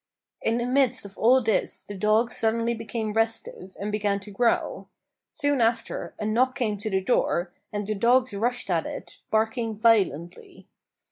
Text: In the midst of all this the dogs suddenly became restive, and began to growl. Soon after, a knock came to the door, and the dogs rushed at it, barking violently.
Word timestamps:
In 0.41 0.57
the 0.57 0.65
midst 0.65 1.05
of 1.05 1.15
all 1.15 1.43
this 1.43 1.83
the 1.83 1.93
dogs 1.93 2.35
suddenly 2.35 2.73
became 2.73 3.13
restive, 3.13 3.77
and 3.79 3.91
began 3.91 4.19
to 4.21 4.31
growl. 4.31 4.89
Soon 5.29 5.61
after, 5.61 6.15
a 6.17 6.25
knock 6.25 6.55
came 6.55 6.79
to 6.79 6.89
the 6.89 7.01
door, 7.03 7.51
and 7.71 7.85
the 7.85 7.93
dogs 7.93 8.33
rushed 8.33 8.71
at 8.71 8.87
it, 8.87 9.19
barking 9.29 9.75
violently. 9.77 10.67